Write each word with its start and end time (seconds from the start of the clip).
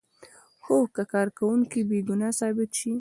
هو 0.65 0.77
که 0.95 1.03
کارکوونکی 1.13 1.81
بې 1.89 1.99
ګناه 2.07 2.33
ثابت 2.39 2.69
شي. 2.79 2.93